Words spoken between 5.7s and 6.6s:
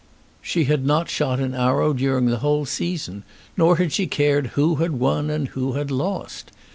had lost.